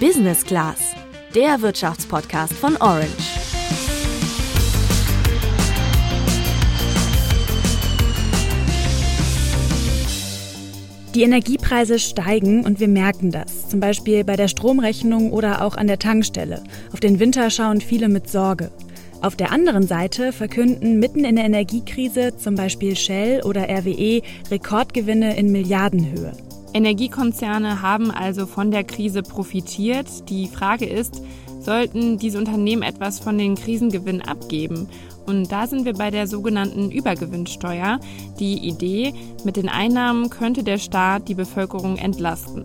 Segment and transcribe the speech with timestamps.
[0.00, 0.94] Business Class,
[1.34, 3.08] der Wirtschaftspodcast von Orange.
[11.14, 15.86] Die Energiepreise steigen und wir merken das, zum Beispiel bei der Stromrechnung oder auch an
[15.86, 16.62] der Tankstelle.
[16.92, 18.70] Auf den Winter schauen viele mit Sorge.
[19.22, 24.20] Auf der anderen Seite verkünden mitten in der Energiekrise zum Beispiel Shell oder RWE
[24.50, 26.32] Rekordgewinne in Milliardenhöhe.
[26.76, 30.28] Energiekonzerne haben also von der Krise profitiert.
[30.28, 31.22] Die Frage ist,
[31.58, 34.86] sollten diese Unternehmen etwas von den Krisengewinnen abgeben?
[35.24, 37.98] Und da sind wir bei der sogenannten Übergewinnsteuer.
[38.38, 42.62] Die Idee, mit den Einnahmen könnte der Staat die Bevölkerung entlasten.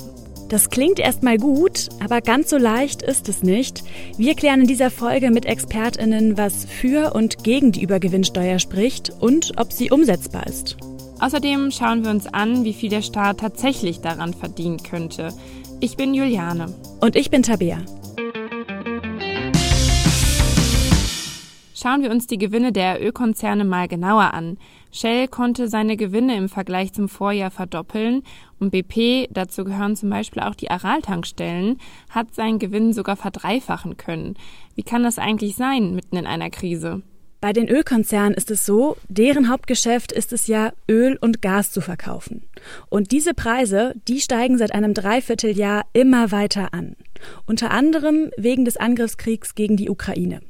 [0.50, 3.82] Das klingt erstmal gut, aber ganz so leicht ist es nicht.
[4.18, 9.54] Wir klären in dieser Folge mit Expertinnen, was für und gegen die Übergewinnsteuer spricht und
[9.56, 10.76] ob sie umsetzbar ist.
[11.22, 15.30] Außerdem schauen wir uns an, wie viel der Staat tatsächlich daran verdienen könnte.
[15.80, 16.74] Ich bin Juliane.
[17.00, 17.78] Und ich bin Tabea.
[21.76, 24.58] Schauen wir uns die Gewinne der Ölkonzerne mal genauer an.
[24.92, 28.24] Shell konnte seine Gewinne im Vergleich zum Vorjahr verdoppeln
[28.60, 31.78] und BP, dazu gehören zum Beispiel auch die Aral-Tankstellen,
[32.10, 34.36] hat seinen Gewinn sogar verdreifachen können.
[34.74, 37.04] Wie kann das eigentlich sein, mitten in einer Krise?
[37.42, 41.82] Bei den Ölkonzernen ist es so, deren Hauptgeschäft ist es ja, Öl und Gas zu
[41.82, 42.44] verkaufen.
[42.88, 46.96] Und diese Preise, die steigen seit einem Dreivierteljahr immer weiter an.
[47.48, 50.42] Unter anderem wegen des Angriffskriegs gegen die Ukraine.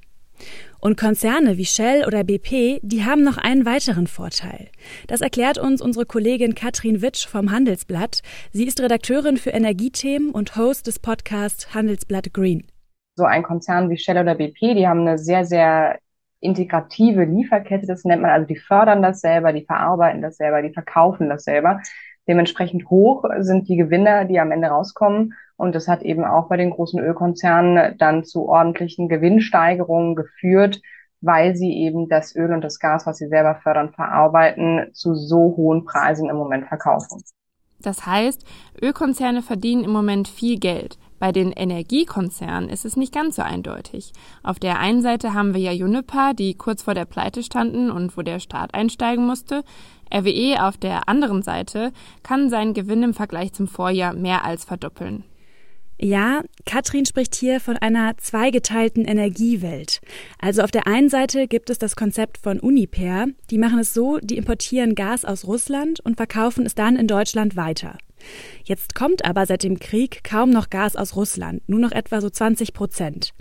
[0.82, 4.68] Und Konzerne wie Shell oder BP, die haben noch einen weiteren Vorteil.
[5.08, 8.22] Das erklärt uns unsere Kollegin Katrin Witsch vom Handelsblatt.
[8.52, 12.68] Sie ist Redakteurin für Energiethemen und Host des Podcasts Handelsblatt Green.
[13.16, 15.98] So ein Konzern wie Shell oder BP, die haben eine sehr, sehr
[16.42, 20.74] integrative Lieferkette, das nennt man also, die fördern das selber, die verarbeiten das selber, die
[20.74, 21.80] verkaufen das selber.
[22.28, 25.34] Dementsprechend hoch sind die Gewinner, die am Ende rauskommen.
[25.56, 30.82] Und das hat eben auch bei den großen Ölkonzernen dann zu ordentlichen Gewinnsteigerungen geführt,
[31.22, 35.56] weil sie eben das Öl und das Gas, was sie selber fördern, verarbeiten, zu so
[35.56, 37.22] hohen Preisen im Moment verkaufen.
[37.80, 38.46] Das heißt,
[38.82, 40.98] Ölkonzerne verdienen im Moment viel Geld.
[41.22, 44.12] Bei den Energiekonzernen ist es nicht ganz so eindeutig.
[44.42, 48.18] Auf der einen Seite haben wir ja Juniper, die kurz vor der Pleite standen und
[48.18, 49.64] wo der Staat einsteigen musste.
[50.12, 51.94] RWE auf der anderen Seite
[52.24, 55.24] kann seinen Gewinn im Vergleich zum Vorjahr mehr als verdoppeln.
[56.00, 60.02] Ja, Katrin spricht hier von einer zweigeteilten Energiewelt.
[60.40, 63.28] Also auf der einen Seite gibt es das Konzept von Uniper.
[63.52, 67.56] Die machen es so, die importieren Gas aus Russland und verkaufen es dann in Deutschland
[67.56, 68.00] weiter.
[68.64, 72.30] Jetzt kommt aber seit dem Krieg kaum noch Gas aus Russland, nur noch etwa so
[72.30, 73.32] 20 Prozent.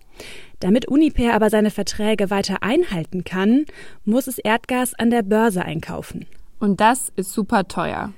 [0.60, 3.64] Damit Uniper aber seine Verträge weiter einhalten kann,
[4.04, 6.26] muss es Erdgas an der Börse einkaufen.
[6.58, 8.12] Und das ist super teuer.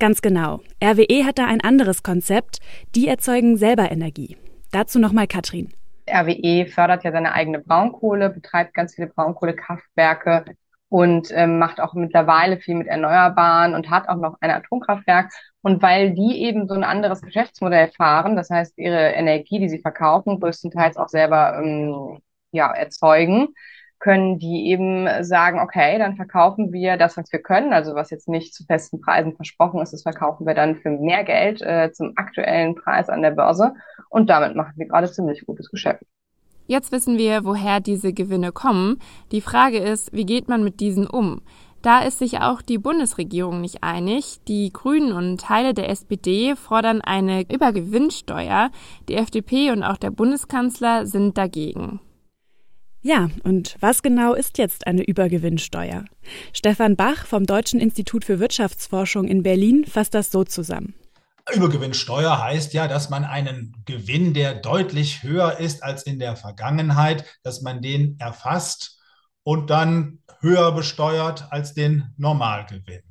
[0.00, 0.60] Ganz genau.
[0.82, 2.58] RWE hat da ein anderes Konzept.
[2.96, 4.36] Die erzeugen selber Energie.
[4.72, 5.72] Dazu nochmal Katrin.
[6.10, 10.44] RWE fördert ja seine eigene Braunkohle, betreibt ganz viele Braunkohlekraftwerke
[10.94, 15.32] und ähm, macht auch mittlerweile viel mit Erneuerbaren und hat auch noch ein Atomkraftwerk.
[15.60, 19.80] Und weil die eben so ein anderes Geschäftsmodell fahren, das heißt ihre Energie, die sie
[19.80, 22.20] verkaufen, größtenteils auch selber ähm,
[22.52, 23.48] ja, erzeugen,
[23.98, 28.28] können die eben sagen, okay, dann verkaufen wir das, was wir können, also was jetzt
[28.28, 32.12] nicht zu festen Preisen versprochen ist, das verkaufen wir dann für mehr Geld äh, zum
[32.14, 33.74] aktuellen Preis an der Börse.
[34.10, 36.04] Und damit machen wir gerade ziemlich gutes Geschäft.
[36.66, 38.98] Jetzt wissen wir, woher diese Gewinne kommen.
[39.32, 41.42] Die Frage ist, wie geht man mit diesen um?
[41.82, 44.38] Da ist sich auch die Bundesregierung nicht einig.
[44.48, 48.70] Die Grünen und Teile der SPD fordern eine Übergewinnsteuer.
[49.10, 52.00] Die FDP und auch der Bundeskanzler sind dagegen.
[53.02, 56.06] Ja, und was genau ist jetzt eine Übergewinnsteuer?
[56.54, 60.94] Stefan Bach vom Deutschen Institut für Wirtschaftsforschung in Berlin fasst das so zusammen.
[61.52, 67.24] Übergewinnsteuer heißt ja, dass man einen Gewinn, der deutlich höher ist als in der Vergangenheit,
[67.42, 68.98] dass man den erfasst
[69.42, 73.02] und dann höher besteuert als den Normalgewinn.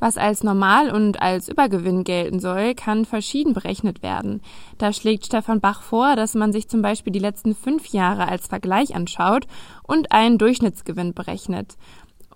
[0.00, 4.42] Was als Normal- und als Übergewinn gelten soll, kann verschieden berechnet werden.
[4.78, 8.46] Da schlägt Stefan Bach vor, dass man sich zum Beispiel die letzten fünf Jahre als
[8.46, 9.46] Vergleich anschaut
[9.82, 11.76] und einen Durchschnittsgewinn berechnet.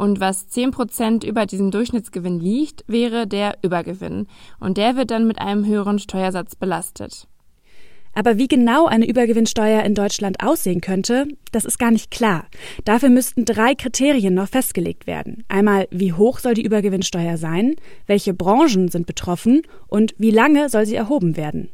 [0.02, 4.26] Und was 10% über diesem Durchschnittsgewinn liegt, wäre der Übergewinn.
[4.58, 7.28] Und der wird dann mit einem höheren Steuersatz belastet.
[8.12, 12.48] Aber wie genau eine Übergewinnsteuer in Deutschland aussehen könnte, das ist gar nicht klar.
[12.84, 15.44] Dafür müssten drei Kriterien noch festgelegt werden.
[15.46, 17.76] Einmal, wie hoch soll die Übergewinnsteuer sein,
[18.08, 21.70] welche Branchen sind betroffen und wie lange soll sie erhoben werden.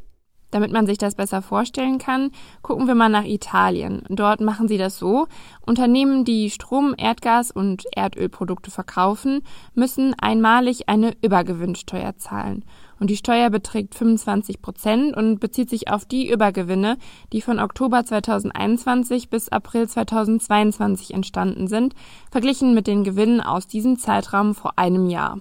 [0.50, 2.30] Damit man sich das besser vorstellen kann,
[2.62, 4.02] gucken wir mal nach Italien.
[4.08, 5.26] Dort machen sie das so,
[5.66, 9.42] Unternehmen, die Strom, Erdgas und Erdölprodukte verkaufen,
[9.74, 12.64] müssen einmalig eine Übergewinnsteuer zahlen.
[12.98, 16.96] Und die Steuer beträgt 25 Prozent und bezieht sich auf die Übergewinne,
[17.32, 21.94] die von Oktober 2021 bis April 2022 entstanden sind,
[22.30, 25.40] verglichen mit den Gewinnen aus diesem Zeitraum vor einem Jahr.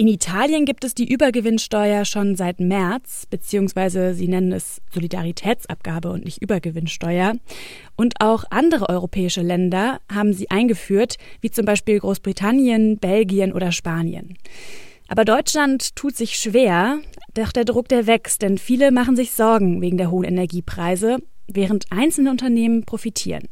[0.00, 6.24] In Italien gibt es die Übergewinnsteuer schon seit März, beziehungsweise sie nennen es Solidaritätsabgabe und
[6.24, 7.34] nicht Übergewinnsteuer.
[7.96, 14.38] Und auch andere europäische Länder haben sie eingeführt, wie zum Beispiel Großbritannien, Belgien oder Spanien.
[15.08, 17.00] Aber Deutschland tut sich schwer,
[17.34, 21.84] doch der Druck der wächst, denn viele machen sich Sorgen wegen der hohen Energiepreise, während
[21.90, 23.48] einzelne Unternehmen profitieren.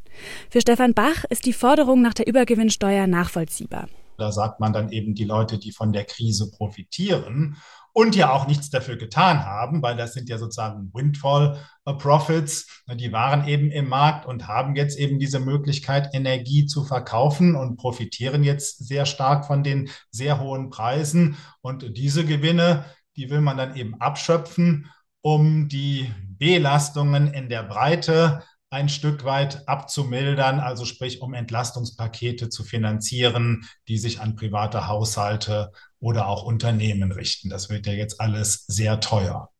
[0.48, 3.86] Für Stefan Bach ist die Forderung nach der Übergewinnsteuer nachvollziehbar.
[4.18, 7.56] Da sagt man dann eben die Leute, die von der Krise profitieren
[7.92, 11.58] und ja auch nichts dafür getan haben, weil das sind ja sozusagen Windfall
[11.98, 12.82] Profits.
[12.92, 17.76] Die waren eben im Markt und haben jetzt eben diese Möglichkeit, Energie zu verkaufen und
[17.76, 21.36] profitieren jetzt sehr stark von den sehr hohen Preisen.
[21.60, 22.84] Und diese Gewinne,
[23.16, 24.90] die will man dann eben abschöpfen,
[25.22, 32.64] um die Belastungen in der Breite ein Stück weit abzumildern, also sprich um Entlastungspakete zu
[32.64, 37.48] finanzieren, die sich an private Haushalte oder auch Unternehmen richten.
[37.48, 39.50] Das wird ja jetzt alles sehr teuer.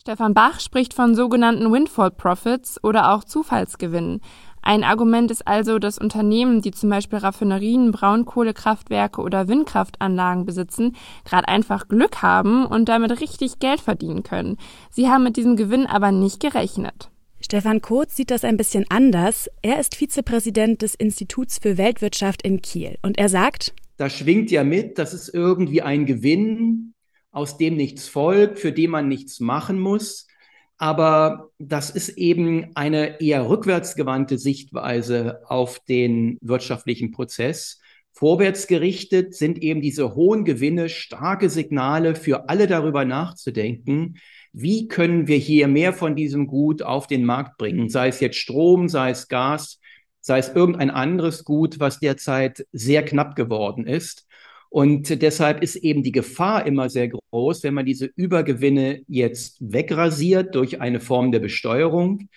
[0.00, 4.20] Stefan Bach spricht von sogenannten Windfall Profits oder auch Zufallsgewinnen.
[4.62, 11.48] Ein Argument ist also, dass Unternehmen, die zum Beispiel Raffinerien, Braunkohlekraftwerke oder Windkraftanlagen besitzen, gerade
[11.48, 14.56] einfach Glück haben und damit richtig Geld verdienen können.
[14.90, 17.10] Sie haben mit diesem Gewinn aber nicht gerechnet.
[17.40, 19.48] Stefan Kurz sieht das ein bisschen anders.
[19.62, 24.64] Er ist Vizepräsident des Instituts für Weltwirtschaft in Kiel und er sagt, da schwingt ja
[24.64, 26.94] mit, das ist irgendwie ein Gewinn,
[27.30, 30.26] aus dem nichts folgt, für den man nichts machen muss.
[30.76, 37.80] Aber das ist eben eine eher rückwärtsgewandte Sichtweise auf den wirtschaftlichen Prozess.
[38.12, 44.18] Vorwärts gerichtet sind eben diese hohen Gewinne starke Signale für alle darüber nachzudenken,
[44.60, 48.38] wie können wir hier mehr von diesem Gut auf den Markt bringen, sei es jetzt
[48.38, 49.78] Strom, sei es Gas,
[50.20, 54.26] sei es irgendein anderes Gut, was derzeit sehr knapp geworden ist.
[54.68, 60.54] Und deshalb ist eben die Gefahr immer sehr groß, wenn man diese Übergewinne jetzt wegrasiert
[60.54, 62.28] durch eine Form der Besteuerung,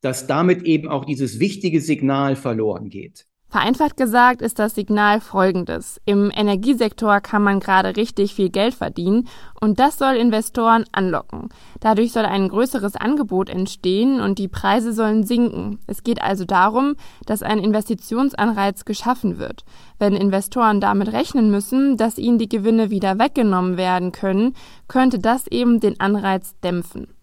[0.00, 3.26] dass damit eben auch dieses wichtige Signal verloren geht.
[3.50, 6.02] Vereinfacht gesagt ist das Signal folgendes.
[6.04, 9.26] Im Energiesektor kann man gerade richtig viel Geld verdienen
[9.58, 11.48] und das soll Investoren anlocken.
[11.80, 15.78] Dadurch soll ein größeres Angebot entstehen und die Preise sollen sinken.
[15.86, 19.64] Es geht also darum, dass ein Investitionsanreiz geschaffen wird.
[19.98, 24.54] Wenn Investoren damit rechnen müssen, dass ihnen die Gewinne wieder weggenommen werden können,
[24.88, 27.17] könnte das eben den Anreiz dämpfen.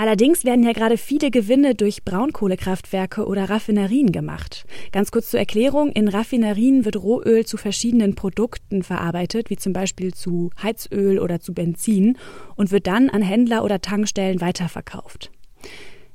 [0.00, 4.64] Allerdings werden ja gerade viele Gewinne durch Braunkohlekraftwerke oder Raffinerien gemacht.
[4.92, 10.14] Ganz kurz zur Erklärung, in Raffinerien wird Rohöl zu verschiedenen Produkten verarbeitet, wie zum Beispiel
[10.14, 12.16] zu Heizöl oder zu Benzin,
[12.56, 15.30] und wird dann an Händler oder Tankstellen weiterverkauft.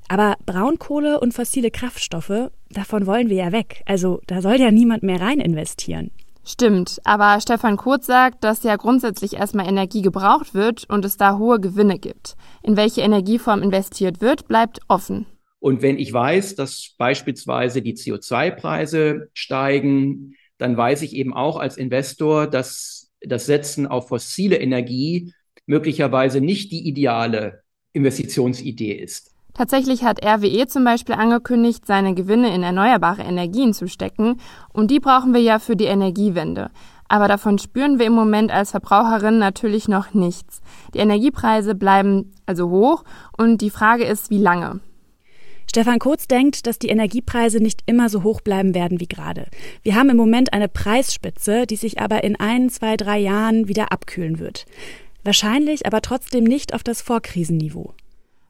[0.08, 3.84] Aber Braunkohle und fossile Kraftstoffe, davon wollen wir ja weg.
[3.86, 6.10] Also da soll ja niemand mehr rein investieren.
[6.48, 11.40] Stimmt, aber Stefan Kurz sagt, dass ja grundsätzlich erstmal Energie gebraucht wird und es da
[11.40, 12.36] hohe Gewinne gibt.
[12.62, 15.26] In welche Energieform investiert wird, bleibt offen.
[15.60, 21.78] Und wenn ich weiß, dass beispielsweise die CO2-Preise steigen, dann weiß ich eben auch als
[21.78, 25.34] Investor, dass das Setzen auf fossile Energie
[25.66, 27.64] möglicherweise nicht die ideale
[27.94, 29.35] Investitionsidee ist.
[29.56, 34.40] Tatsächlich hat RWE zum Beispiel angekündigt, seine Gewinne in erneuerbare Energien zu stecken,
[34.74, 36.70] und die brauchen wir ja für die Energiewende.
[37.08, 40.62] Aber davon spüren wir im Moment als Verbraucherin natürlich noch nichts.
[40.94, 43.04] Die Energiepreise bleiben also hoch
[43.38, 44.82] und die Frage ist, wie lange.
[45.70, 49.48] Stefan Kurz denkt, dass die Energiepreise nicht immer so hoch bleiben werden wie gerade.
[49.84, 53.92] Wir haben im Moment eine Preisspitze, die sich aber in ein, zwei, drei Jahren wieder
[53.92, 54.66] abkühlen wird.
[55.24, 57.94] Wahrscheinlich aber trotzdem nicht auf das Vorkrisenniveau.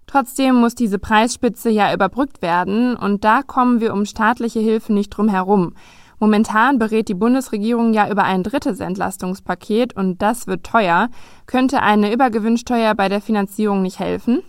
[0.08, 5.10] Trotzdem muss diese Preisspitze ja überbrückt werden und da kommen wir um staatliche Hilfe nicht
[5.10, 5.74] drum herum.
[6.20, 11.10] Momentan berät die Bundesregierung ja über ein drittes Entlastungspaket und das wird teuer.
[11.46, 14.42] Könnte eine Übergewinnsteuer bei der Finanzierung nicht helfen?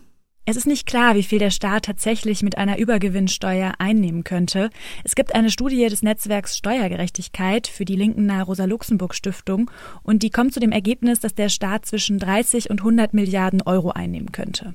[0.49, 4.71] Es ist nicht klar, wie viel der Staat tatsächlich mit einer Übergewinnsteuer einnehmen könnte.
[5.03, 9.69] Es gibt eine Studie des Netzwerks Steuergerechtigkeit für die Linken nahe Rosa-Luxemburg-Stiftung
[10.05, 13.91] und die kommt zu dem Ergebnis, dass der Staat zwischen 30 und 100 Milliarden Euro
[13.91, 14.73] einnehmen könnte.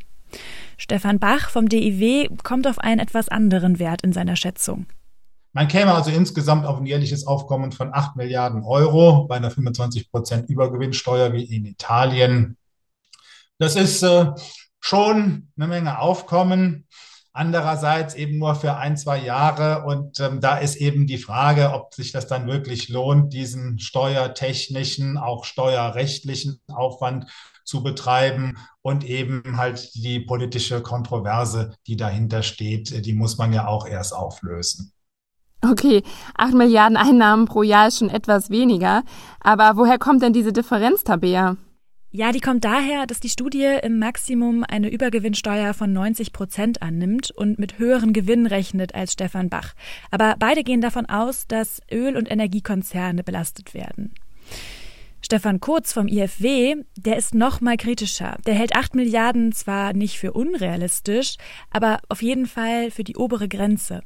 [0.81, 4.87] Stefan Bach vom DIW kommt auf einen etwas anderen Wert in seiner Schätzung.
[5.53, 10.09] Man käme also insgesamt auf ein jährliches Aufkommen von 8 Milliarden Euro bei einer 25
[10.09, 12.57] Prozent Übergewinnsteuer wie in Italien.
[13.59, 14.31] Das ist äh,
[14.79, 16.87] schon eine Menge Aufkommen.
[17.33, 19.85] Andererseits eben nur für ein, zwei Jahre.
[19.85, 25.17] Und ähm, da ist eben die Frage, ob sich das dann wirklich lohnt, diesen steuertechnischen,
[25.17, 27.27] auch steuerrechtlichen Aufwand
[27.63, 33.67] zu betreiben und eben halt die politische Kontroverse, die dahinter steht, die muss man ja
[33.67, 34.91] auch erst auflösen.
[35.63, 36.03] Okay,
[36.37, 39.03] 8 Milliarden Einnahmen pro Jahr ist schon etwas weniger.
[39.39, 41.55] Aber woher kommt denn diese Differenz, Tabea?
[42.13, 47.31] Ja, die kommt daher, dass die Studie im Maximum eine Übergewinnsteuer von 90 Prozent annimmt
[47.31, 49.73] und mit höheren Gewinnen rechnet als Stefan Bach.
[50.11, 54.13] Aber beide gehen davon aus, dass Öl- und Energiekonzerne belastet werden.
[55.21, 58.37] Stefan Kurz vom IFW, der ist noch mal kritischer.
[58.45, 61.37] Der hält 8 Milliarden zwar nicht für unrealistisch,
[61.69, 64.01] aber auf jeden Fall für die obere Grenze.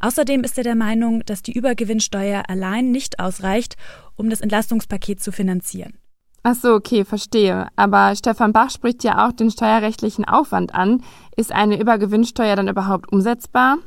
[0.00, 3.76] Außerdem ist er der Meinung, dass die Übergewinnsteuer allein nicht ausreicht,
[4.16, 5.98] um das Entlastungspaket zu finanzieren.
[6.42, 7.68] Ach so, okay, verstehe.
[7.76, 11.02] Aber Stefan Bach spricht ja auch den steuerrechtlichen Aufwand an.
[11.36, 13.78] Ist eine Übergewinnsteuer dann überhaupt umsetzbar?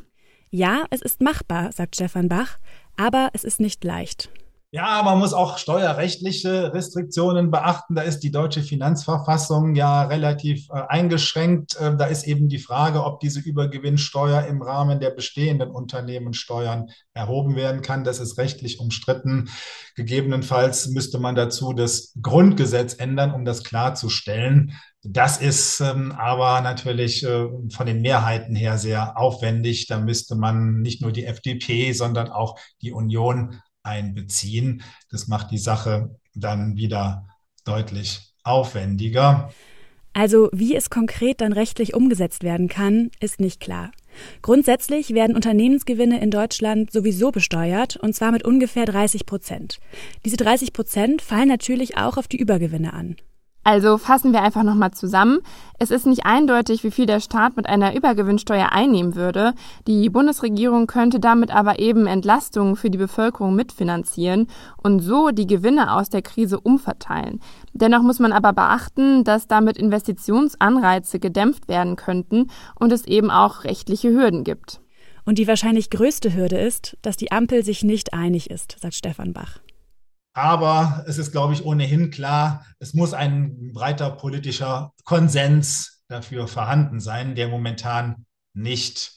[0.50, 2.58] Ja, es ist machbar, sagt Stefan Bach,
[2.98, 4.30] aber es ist nicht leicht.
[4.74, 7.94] Ja, man muss auch steuerrechtliche Restriktionen beachten.
[7.94, 11.76] Da ist die deutsche Finanzverfassung ja relativ äh, eingeschränkt.
[11.76, 17.58] Äh, da ist eben die Frage, ob diese Übergewinnsteuer im Rahmen der bestehenden Unternehmenssteuern erhoben
[17.58, 18.06] werden kann.
[18.06, 19.50] Das ist rechtlich umstritten.
[19.98, 24.72] Gegebenenfalls müsste man dazu das Grundgesetz ändern, um das klarzustellen.
[25.04, 29.88] Das ist ähm, aber natürlich äh, von den Mehrheiten her sehr aufwendig.
[29.88, 34.84] Da müsste man nicht nur die FDP, sondern auch die Union einbeziehen.
[35.10, 37.28] Das macht die Sache dann wieder
[37.66, 39.52] deutlich aufwendiger.
[40.14, 43.92] Also wie es konkret dann rechtlich umgesetzt werden kann, ist nicht klar.
[44.42, 49.80] Grundsätzlich werden Unternehmensgewinne in Deutschland sowieso besteuert, und zwar mit ungefähr 30 Prozent.
[50.26, 53.16] Diese 30 Prozent fallen natürlich auch auf die Übergewinne an.
[53.64, 55.40] Also fassen wir einfach nochmal zusammen.
[55.78, 59.54] Es ist nicht eindeutig, wie viel der Staat mit einer Übergewinnsteuer einnehmen würde.
[59.86, 64.48] Die Bundesregierung könnte damit aber eben Entlastungen für die Bevölkerung mitfinanzieren
[64.82, 67.40] und so die Gewinne aus der Krise umverteilen.
[67.74, 72.50] Dennoch muss man aber beachten, dass damit Investitionsanreize gedämpft werden könnten
[72.80, 74.82] und es eben auch rechtliche Hürden gibt.
[75.24, 79.34] Und die wahrscheinlich größte Hürde ist, dass die Ampel sich nicht einig ist, sagt Stefan
[79.34, 79.60] Bach.
[80.34, 87.00] Aber es ist, glaube ich, ohnehin klar, es muss ein breiter politischer Konsens dafür vorhanden
[87.00, 89.14] sein, der momentan nicht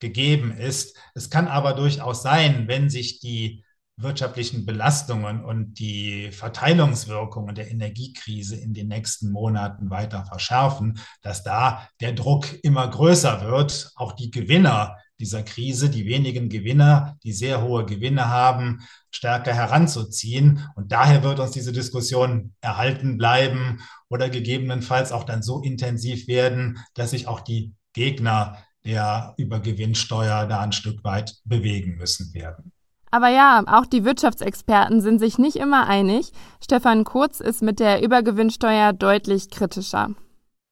[0.00, 0.96] gegeben ist.
[1.14, 3.64] Es kann aber durchaus sein, wenn sich die
[3.96, 11.88] wirtschaftlichen Belastungen und die Verteilungswirkungen der Energiekrise in den nächsten Monaten weiter verschärfen, dass da
[12.00, 17.62] der Druck immer größer wird, auch die Gewinner dieser Krise, die wenigen Gewinner, die sehr
[17.62, 18.80] hohe Gewinne haben,
[19.12, 20.68] stärker heranzuziehen.
[20.74, 26.78] Und daher wird uns diese Diskussion erhalten bleiben oder gegebenenfalls auch dann so intensiv werden,
[26.94, 32.72] dass sich auch die Gegner der Übergewinnsteuer da ein Stück weit bewegen müssen werden.
[33.12, 36.32] Aber ja, auch die Wirtschaftsexperten sind sich nicht immer einig.
[36.60, 40.10] Stefan Kurz ist mit der Übergewinnsteuer deutlich kritischer.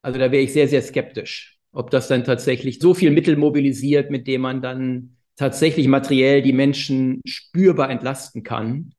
[0.03, 4.11] Also da wäre ich sehr, sehr skeptisch ob das dann tatsächlich so viel Mittel mobilisiert,
[4.11, 8.93] mit dem man dann tatsächlich materiell die Menschen spürbar entlasten kann.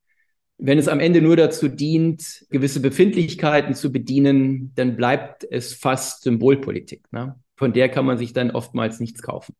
[0.57, 6.23] Wenn es am Ende nur dazu dient, gewisse Befindlichkeiten zu bedienen, dann bleibt es fast
[6.23, 7.11] Symbolpolitik.
[7.11, 7.35] Ne?
[7.55, 9.53] Von der kann man sich dann oftmals nichts kaufen.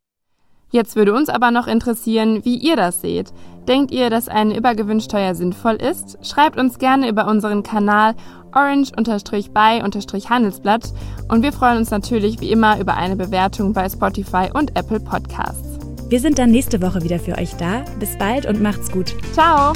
[0.71, 3.31] Jetzt würde uns aber noch interessieren, wie ihr das seht.
[3.67, 6.17] Denkt ihr, dass eine Übergewinnsteuer sinnvoll ist?
[6.25, 8.15] Schreibt uns gerne über unseren Kanal
[8.53, 10.93] orange-by-handelsblatt
[11.29, 15.77] und wir freuen uns natürlich wie immer über eine Bewertung bei Spotify und Apple Podcasts.
[16.09, 17.85] Wir sind dann nächste Woche wieder für euch da.
[17.99, 19.15] Bis bald und macht's gut.
[19.31, 19.71] Ciao!